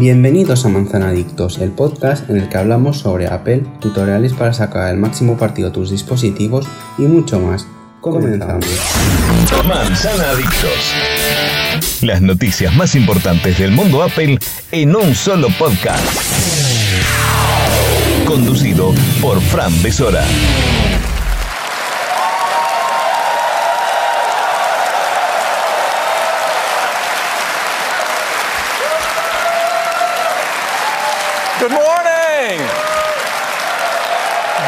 Bienvenidos 0.00 0.64
a 0.64 0.70
Manzanadictos, 0.70 1.58
el 1.58 1.72
podcast 1.72 2.30
en 2.30 2.38
el 2.38 2.48
que 2.48 2.56
hablamos 2.56 3.00
sobre 3.00 3.26
Apple, 3.26 3.66
tutoriales 3.82 4.32
para 4.32 4.54
sacar 4.54 4.88
el 4.88 4.96
máximo 4.98 5.36
partido 5.36 5.68
a 5.68 5.72
tus 5.72 5.90
dispositivos 5.90 6.66
y 6.96 7.02
mucho 7.02 7.38
más. 7.38 7.66
Comenzamos. 8.00 8.64
Manzanadictos. 9.68 10.94
Las 12.00 12.22
noticias 12.22 12.74
más 12.74 12.94
importantes 12.94 13.58
del 13.58 13.72
mundo 13.72 14.02
Apple 14.02 14.38
en 14.72 14.96
un 14.96 15.14
solo 15.14 15.48
podcast. 15.58 16.02
Conducido 18.24 18.94
por 19.20 19.38
Fran 19.38 19.82
Besora. 19.82 20.24
Good 31.60 31.72
morning. 31.72 32.58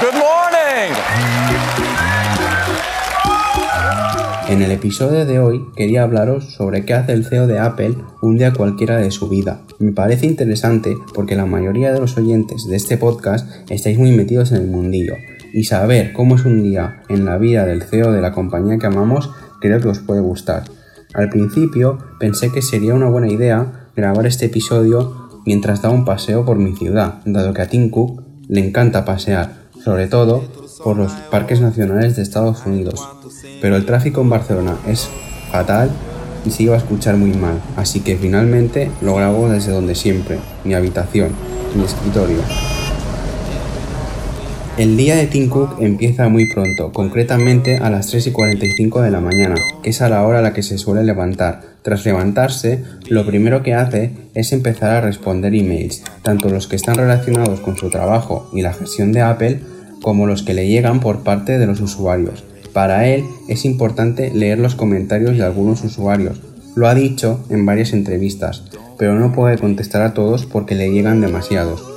Good 0.02 0.18
morning. 0.20 0.92
En 4.50 4.60
el 4.60 4.70
episodio 4.72 5.24
de 5.24 5.38
hoy 5.38 5.64
quería 5.74 6.02
hablaros 6.02 6.52
sobre 6.52 6.84
qué 6.84 6.92
hace 6.92 7.12
el 7.12 7.24
CEO 7.24 7.46
de 7.46 7.58
Apple 7.58 7.96
un 8.20 8.36
día 8.36 8.52
cualquiera 8.52 8.98
de 8.98 9.10
su 9.10 9.30
vida. 9.30 9.62
Me 9.78 9.92
parece 9.92 10.26
interesante 10.26 10.94
porque 11.14 11.34
la 11.34 11.46
mayoría 11.46 11.94
de 11.94 12.00
los 12.00 12.18
oyentes 12.18 12.68
de 12.68 12.76
este 12.76 12.98
podcast 12.98 13.48
estáis 13.70 13.96
muy 13.96 14.12
metidos 14.12 14.52
en 14.52 14.58
el 14.58 14.66
mundillo 14.66 15.14
y 15.54 15.64
saber 15.64 16.12
cómo 16.12 16.36
es 16.36 16.44
un 16.44 16.62
día 16.62 17.04
en 17.08 17.24
la 17.24 17.38
vida 17.38 17.64
del 17.64 17.84
CEO 17.84 18.12
de 18.12 18.20
la 18.20 18.32
compañía 18.32 18.76
que 18.76 18.86
amamos 18.86 19.30
creo 19.62 19.80
que 19.80 19.88
os 19.88 20.00
puede 20.00 20.20
gustar. 20.20 20.64
Al 21.14 21.30
principio 21.30 21.96
pensé 22.20 22.52
que 22.52 22.60
sería 22.60 22.92
una 22.92 23.08
buena 23.08 23.30
idea 23.30 23.88
grabar 23.96 24.26
este 24.26 24.46
episodio 24.46 25.21
mientras 25.44 25.82
daba 25.82 25.94
un 25.94 26.04
paseo 26.04 26.44
por 26.44 26.58
mi 26.58 26.76
ciudad, 26.76 27.20
dado 27.24 27.52
que 27.54 27.62
a 27.62 27.68
Tim 27.68 27.90
Cook 27.90 28.22
le 28.48 28.66
encanta 28.66 29.04
pasear, 29.04 29.52
sobre 29.82 30.06
todo 30.06 30.42
por 30.82 30.96
los 30.96 31.12
parques 31.30 31.60
nacionales 31.60 32.16
de 32.16 32.22
Estados 32.22 32.64
Unidos. 32.66 33.06
Pero 33.60 33.76
el 33.76 33.86
tráfico 33.86 34.20
en 34.20 34.30
Barcelona 34.30 34.76
es 34.86 35.08
fatal 35.50 35.90
y 36.44 36.50
se 36.50 36.64
iba 36.64 36.74
a 36.74 36.78
escuchar 36.78 37.16
muy 37.16 37.32
mal, 37.32 37.60
así 37.76 38.00
que 38.00 38.16
finalmente 38.16 38.90
lo 39.00 39.14
grabo 39.14 39.48
desde 39.48 39.72
donde 39.72 39.94
siempre, 39.94 40.38
mi 40.64 40.74
habitación, 40.74 41.30
mi 41.76 41.84
escritorio. 41.84 42.38
El 44.78 44.96
día 44.96 45.16
de 45.16 45.26
Tim 45.26 45.50
Cook 45.50 45.82
empieza 45.82 46.30
muy 46.30 46.50
pronto, 46.50 46.92
concretamente 46.94 47.76
a 47.76 47.90
las 47.90 48.06
3 48.06 48.28
y 48.28 48.30
45 48.32 49.02
de 49.02 49.10
la 49.10 49.20
mañana, 49.20 49.56
que 49.82 49.90
es 49.90 50.00
a 50.00 50.08
la 50.08 50.24
hora 50.24 50.38
a 50.38 50.42
la 50.42 50.54
que 50.54 50.62
se 50.62 50.78
suele 50.78 51.04
levantar. 51.04 51.60
Tras 51.82 52.06
levantarse, 52.06 52.82
lo 53.06 53.26
primero 53.26 53.62
que 53.62 53.74
hace 53.74 54.12
es 54.32 54.50
empezar 54.50 54.92
a 54.92 55.02
responder 55.02 55.54
emails, 55.54 56.02
tanto 56.22 56.48
los 56.48 56.68
que 56.68 56.76
están 56.76 56.94
relacionados 56.94 57.60
con 57.60 57.76
su 57.76 57.90
trabajo 57.90 58.48
y 58.54 58.62
la 58.62 58.72
gestión 58.72 59.12
de 59.12 59.20
Apple, 59.20 59.60
como 60.00 60.26
los 60.26 60.42
que 60.42 60.54
le 60.54 60.66
llegan 60.66 61.00
por 61.00 61.22
parte 61.22 61.58
de 61.58 61.66
los 61.66 61.82
usuarios. 61.82 62.42
Para 62.72 63.06
él 63.06 63.24
es 63.48 63.66
importante 63.66 64.30
leer 64.32 64.58
los 64.58 64.74
comentarios 64.74 65.36
de 65.36 65.44
algunos 65.44 65.84
usuarios. 65.84 66.40
Lo 66.76 66.88
ha 66.88 66.94
dicho 66.94 67.44
en 67.50 67.66
varias 67.66 67.92
entrevistas, 67.92 68.64
pero 68.96 69.18
no 69.18 69.34
puede 69.34 69.58
contestar 69.58 70.00
a 70.00 70.14
todos 70.14 70.46
porque 70.46 70.74
le 70.74 70.90
llegan 70.90 71.20
demasiados 71.20 71.91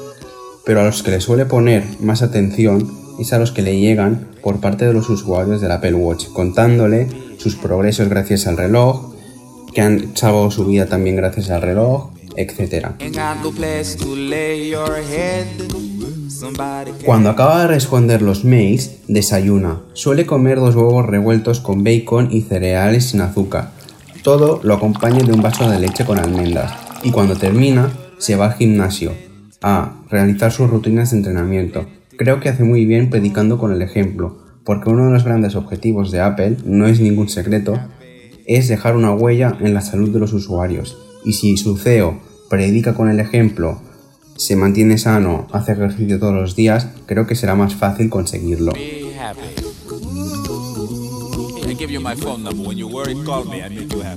pero 0.65 0.81
a 0.81 0.83
los 0.83 1.03
que 1.03 1.11
le 1.11 1.21
suele 1.21 1.45
poner 1.45 1.83
más 2.01 2.21
atención 2.21 2.91
es 3.19 3.31
a 3.33 3.39
los 3.39 3.51
que 3.51 3.61
le 3.61 3.79
llegan 3.79 4.27
por 4.41 4.59
parte 4.59 4.85
de 4.85 4.93
los 4.93 5.09
usuarios 5.09 5.61
del 5.61 5.71
Apple 5.71 5.93
Watch, 5.93 6.27
contándole 6.33 7.07
sus 7.37 7.55
progresos 7.55 8.09
gracias 8.09 8.47
al 8.47 8.57
reloj, 8.57 9.13
que 9.73 9.81
han 9.81 10.15
salvado 10.15 10.51
su 10.51 10.65
vida 10.65 10.87
también 10.87 11.15
gracias 11.15 11.49
al 11.49 11.61
reloj, 11.61 12.09
etc. 12.35 12.87
Cuando 17.05 17.29
acaba 17.29 17.61
de 17.61 17.67
responder 17.67 18.21
los 18.21 18.43
mails, 18.43 18.91
desayuna. 19.07 19.81
Suele 19.93 20.25
comer 20.25 20.59
dos 20.59 20.75
huevos 20.75 21.05
revueltos 21.05 21.59
con 21.59 21.83
bacon 21.83 22.29
y 22.31 22.41
cereales 22.41 23.05
sin 23.05 23.21
azúcar. 23.21 23.71
Todo 24.23 24.59
lo 24.63 24.73
acompaña 24.73 25.23
de 25.23 25.31
un 25.31 25.41
vaso 25.41 25.69
de 25.69 25.79
leche 25.79 26.05
con 26.05 26.19
almendras. 26.19 26.73
Y 27.03 27.11
cuando 27.11 27.35
termina, 27.35 27.91
se 28.17 28.35
va 28.35 28.47
al 28.47 28.53
gimnasio, 28.53 29.13
a. 29.65 29.95
Realizar 30.09 30.51
sus 30.51 30.69
rutinas 30.69 31.09
de 31.09 31.17
entrenamiento. 31.17 31.87
Creo 32.17 32.39
que 32.39 32.49
hace 32.49 32.63
muy 32.63 32.85
bien 32.85 33.09
predicando 33.09 33.57
con 33.57 33.73
el 33.73 33.81
ejemplo, 33.81 34.37
porque 34.63 34.89
uno 34.89 35.07
de 35.07 35.11
los 35.11 35.25
grandes 35.25 35.55
objetivos 35.55 36.11
de 36.11 36.21
Apple, 36.21 36.57
no 36.65 36.85
es 36.85 36.99
ningún 36.99 37.27
secreto, 37.27 37.77
es 38.45 38.67
dejar 38.67 38.95
una 38.95 39.11
huella 39.11 39.57
en 39.59 39.73
la 39.73 39.81
salud 39.81 40.11
de 40.11 40.19
los 40.19 40.33
usuarios. 40.33 40.97
Y 41.25 41.33
si 41.33 41.57
su 41.57 41.77
CEO 41.77 42.19
predica 42.47 42.93
con 42.93 43.09
el 43.09 43.19
ejemplo, 43.19 43.81
se 44.37 44.55
mantiene 44.55 44.99
sano, 44.99 45.47
hace 45.51 45.71
ejercicio 45.71 46.19
todos 46.19 46.35
los 46.35 46.55
días, 46.55 46.89
creo 47.07 47.25
que 47.25 47.35
será 47.35 47.55
más 47.55 47.73
fácil 47.73 48.09
conseguirlo. 48.09 48.73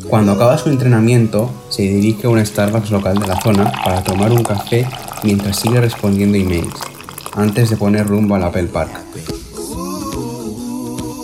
Cuando 0.08 0.32
acaba 0.32 0.58
su 0.58 0.68
entrenamiento, 0.68 1.50
se 1.70 1.82
dirige 1.82 2.26
a 2.26 2.30
un 2.30 2.44
Starbucks 2.44 2.90
local 2.90 3.18
de 3.18 3.26
la 3.26 3.40
zona 3.40 3.72
para 3.84 4.02
tomar 4.02 4.32
un 4.32 4.42
café 4.42 4.86
mientras 5.22 5.58
sigue 5.58 5.80
respondiendo 5.80 6.36
emails, 6.36 6.74
antes 7.32 7.70
de 7.70 7.76
poner 7.76 8.06
rumbo 8.06 8.34
al 8.34 8.44
Apple 8.44 8.68
Park. 8.72 8.90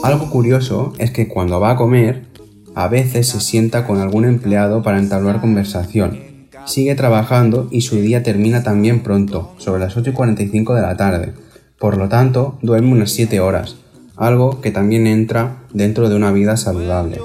Algo 0.03 0.31
curioso 0.31 0.95
es 0.99 1.11
que 1.11 1.29
cuando 1.29 1.61
va 1.61 1.73
a 1.73 1.77
comer, 1.77 2.27
a 2.75 2.89
veces 2.89 3.29
se 3.29 3.41
sienta 3.41 3.87
con 3.87 4.01
algún 4.01 4.25
empleado 4.25 4.83
para 4.83 4.99
entablar 4.99 5.41
conversación. 5.41 6.49
Sigue 6.65 6.95
trabajando 6.95 7.69
y 7.71 7.83
su 7.83 7.97
día 7.97 8.23
termina 8.23 8.63
también 8.63 9.03
pronto, 9.03 9.53
sobre 9.59 9.81
las 9.81 9.97
8.45 9.97 10.75
de 10.75 10.83
la 10.83 10.97
tarde. 10.97 11.35
Por 11.79 11.99
lo 11.99 12.09
tanto, 12.09 12.59
duerme 12.63 12.93
unas 12.93 13.13
7 13.13 13.41
horas, 13.41 13.77
algo 14.17 14.61
que 14.61 14.71
también 14.71 15.07
entra 15.07 15.59
dentro 15.73 16.09
de 16.09 16.17
una 16.17 16.33
vida 16.33 16.57
saludable. 16.57 17.21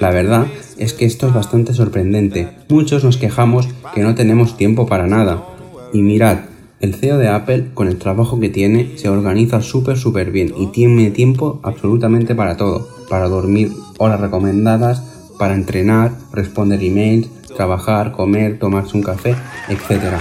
La 0.00 0.10
verdad 0.10 0.46
es 0.78 0.92
que 0.92 1.04
esto 1.04 1.28
es 1.28 1.34
bastante 1.34 1.74
sorprendente. 1.74 2.48
Muchos 2.68 3.04
nos 3.04 3.16
quejamos 3.16 3.68
que 3.94 4.02
no 4.02 4.14
tenemos 4.14 4.56
tiempo 4.56 4.86
para 4.86 5.06
nada, 5.06 5.44
y 5.92 6.02
mirad, 6.02 6.38
el 6.80 6.94
CEO 6.94 7.18
de 7.18 7.28
Apple, 7.28 7.70
con 7.72 7.88
el 7.88 7.98
trabajo 7.98 8.40
que 8.40 8.50
tiene, 8.50 8.98
se 8.98 9.08
organiza 9.08 9.62
súper 9.62 9.96
súper 9.96 10.32
bien 10.32 10.52
y 10.58 10.66
tiene 10.66 11.10
tiempo 11.10 11.60
absolutamente 11.62 12.34
para 12.34 12.56
todo. 12.56 12.88
Para 13.08 13.28
dormir 13.28 13.72
horas 13.98 14.20
recomendadas, 14.20 15.02
para 15.38 15.54
entrenar, 15.54 16.12
responder 16.32 16.82
emails, 16.82 17.28
trabajar, 17.56 18.12
comer, 18.12 18.58
tomarse 18.58 18.96
un 18.96 19.02
café, 19.02 19.36
etc. 19.68 20.16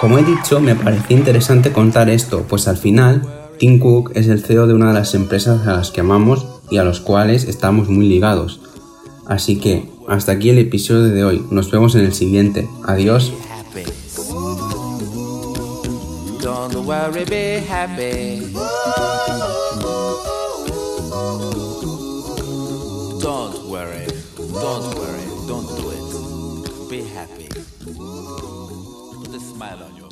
Como 0.00 0.18
he 0.18 0.24
dicho, 0.24 0.60
me 0.60 0.74
parecía 0.74 1.16
interesante 1.16 1.72
contar 1.72 2.10
esto, 2.10 2.44
pues 2.48 2.68
al 2.68 2.76
final, 2.76 3.22
Tim 3.58 3.78
Cook 3.78 4.12
es 4.14 4.28
el 4.28 4.42
CEO 4.42 4.66
de 4.66 4.74
una 4.74 4.88
de 4.88 4.94
las 4.94 5.14
empresas 5.14 5.66
a 5.66 5.72
las 5.74 5.90
que 5.90 6.00
amamos 6.00 6.46
y 6.70 6.78
a 6.78 6.84
los 6.84 7.00
cuales 7.00 7.44
estamos 7.44 7.88
muy 7.88 8.08
ligados. 8.08 8.60
Así 9.26 9.58
que, 9.58 9.88
hasta 10.08 10.32
aquí 10.32 10.50
el 10.50 10.58
episodio 10.58 11.04
de 11.04 11.24
hoy. 11.24 11.44
Nos 11.50 11.70
vemos 11.70 11.94
en 11.94 12.04
el 12.04 12.14
siguiente. 12.14 12.68
Adiós. 12.84 13.32
Don't 24.54 24.94
worry. 24.94 25.26
Don't 25.48 25.66
do 25.76 25.90
it. 25.90 26.88
Be 26.88 27.02
happy. 27.02 27.48
Put 29.18 29.34
a 29.34 29.40
smile 29.40 29.82
on 29.82 30.03